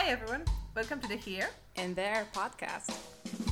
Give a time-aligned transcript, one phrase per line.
[0.00, 0.44] Hi, everyone.
[0.76, 3.47] Welcome to the Here and There podcast.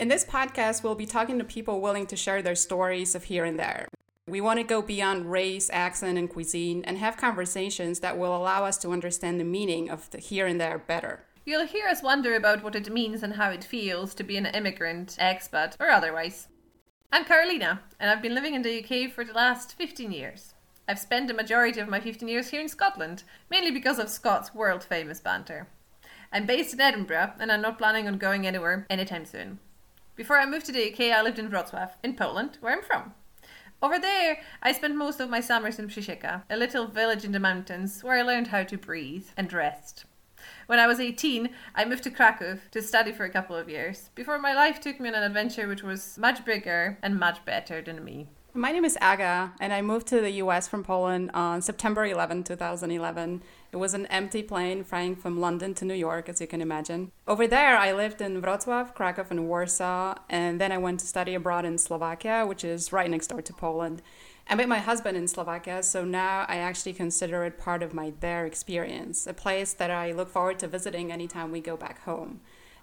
[0.00, 3.44] In this podcast, we'll be talking to people willing to share their stories of here
[3.44, 3.86] and there.
[4.26, 8.64] We want to go beyond race, accent, and cuisine and have conversations that will allow
[8.64, 11.26] us to understand the meaning of the here and there better.
[11.44, 14.46] You'll hear us wonder about what it means and how it feels to be an
[14.46, 16.48] immigrant, expat, or otherwise.
[17.12, 20.54] I'm Carolina, and I've been living in the UK for the last 15 years.
[20.88, 24.54] I've spent the majority of my 15 years here in Scotland, mainly because of Scots'
[24.54, 25.68] world famous banter.
[26.32, 29.58] I'm based in Edinburgh, and I'm not planning on going anywhere anytime soon.
[30.20, 33.14] Before I moved to the UK, I lived in Wrocław, in Poland, where I'm from.
[33.80, 37.40] Over there, I spent most of my summers in Przesieka, a little village in the
[37.40, 40.04] mountains where I learned how to breathe and rest.
[40.66, 44.10] When I was 18, I moved to Krakow to study for a couple of years,
[44.14, 47.80] before my life took me on an adventure which was much bigger and much better
[47.80, 48.28] than me.
[48.52, 52.42] My name is Aga, and I moved to the US from Poland on September 11,
[52.42, 53.42] 2011.
[53.70, 57.12] It was an empty plane flying from London to New York, as you can imagine.
[57.28, 61.34] Over there, I lived in Wrocław, Krakow, and Warsaw, and then I went to study
[61.34, 64.02] abroad in Slovakia, which is right next door to Poland.
[64.48, 68.12] I met my husband in Slovakia, so now I actually consider it part of my
[68.18, 72.40] there experience, a place that I look forward to visiting anytime we go back home.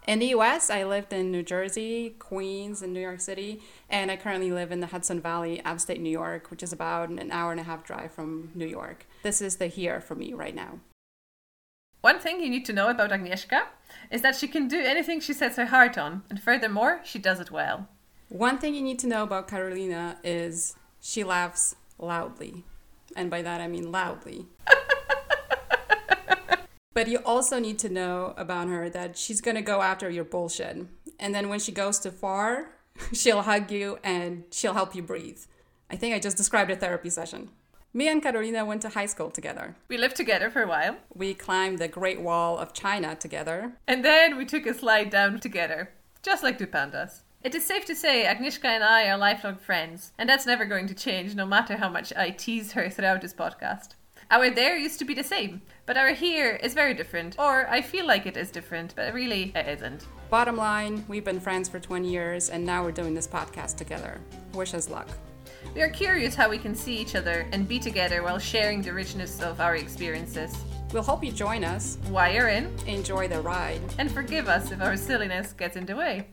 [0.08, 4.16] In the US, I lived in New Jersey, Queens, and New York City, and I
[4.16, 7.60] currently live in the Hudson Valley, upstate New York, which is about an hour and
[7.60, 9.06] a half drive from New York.
[9.22, 10.80] This is the here for me right now.
[12.00, 13.64] One thing you need to know about Agnieszka
[14.10, 17.42] is that she can do anything she sets her heart on, and furthermore, she does
[17.42, 17.90] it well.
[18.30, 22.64] One thing you need to know about Carolina is she laughs loudly.
[23.18, 24.46] And by that I mean loudly.
[26.98, 30.88] But you also need to know about her that she's to go after your bullshit.
[31.20, 32.70] And then when she goes too far,
[33.14, 35.42] she'll hug you and she'll help you breathe.
[35.92, 37.50] I think I just described a therapy session.
[37.94, 39.76] Me and Carolina went to high school together.
[39.90, 40.98] We lived together for a while.
[41.14, 43.74] We climbed the Great Wall of China together.
[43.88, 45.92] And then we took a slide down together,
[46.24, 47.22] just like two pandas.
[47.44, 50.88] It is safe to say Agnieszka and I are lifelong friends, and that's never going
[50.88, 53.90] to change no matter how much I tease her throughout this podcast.
[54.30, 57.82] Our there used to be the same, but our here is very different, or I
[57.82, 60.06] feel like it is different, but really it isn't.
[60.30, 64.20] Bottom line, we've been friends for 20 years and now we're doing this podcast together.
[64.54, 65.08] Wish us luck.
[65.74, 68.92] We are curious how we can see each other and be together while sharing the
[68.92, 70.54] richness of our experiences.
[70.92, 71.98] We'll hope you join us.
[72.10, 75.96] While you're in, enjoy the ride, and forgive us if our silliness gets in the
[75.96, 76.28] way.